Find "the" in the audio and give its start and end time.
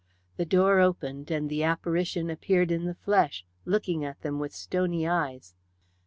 0.37-0.47, 1.47-1.61, 2.85-2.95